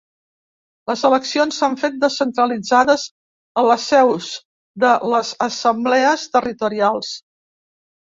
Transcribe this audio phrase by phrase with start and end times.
[0.91, 3.03] Les eleccions s’han fet descentralitzades,
[3.63, 4.29] a les seus
[4.85, 7.13] de les assemblees territorials.